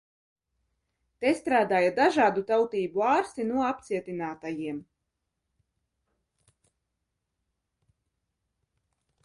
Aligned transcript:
Te 1.25 1.33
strādāja 1.39 1.91
dažādu 1.99 2.43
tautību 2.51 3.03
ārsti 3.09 3.45
no 3.49 3.61
apcietinātiem. 3.65 4.79